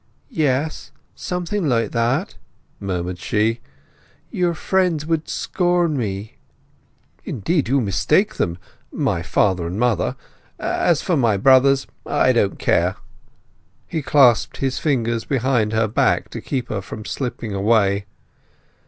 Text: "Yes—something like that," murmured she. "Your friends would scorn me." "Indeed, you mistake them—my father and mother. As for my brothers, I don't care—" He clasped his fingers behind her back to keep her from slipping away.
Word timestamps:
"Yes—something 0.31 1.69
like 1.69 1.91
that," 1.91 2.33
murmured 2.79 3.19
she. 3.19 3.59
"Your 4.31 4.55
friends 4.55 5.05
would 5.05 5.29
scorn 5.29 5.95
me." 5.95 6.37
"Indeed, 7.23 7.67
you 7.69 7.79
mistake 7.81 8.37
them—my 8.37 9.21
father 9.21 9.67
and 9.67 9.79
mother. 9.79 10.15
As 10.57 11.03
for 11.03 11.15
my 11.15 11.37
brothers, 11.37 11.85
I 12.03 12.33
don't 12.33 12.57
care—" 12.57 12.95
He 13.85 14.01
clasped 14.01 14.57
his 14.57 14.79
fingers 14.79 15.23
behind 15.23 15.71
her 15.71 15.87
back 15.87 16.29
to 16.29 16.41
keep 16.41 16.69
her 16.69 16.81
from 16.81 17.05
slipping 17.05 17.53
away. 17.53 18.07